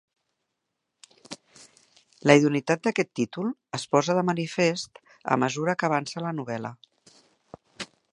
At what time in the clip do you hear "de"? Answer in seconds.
4.21-4.23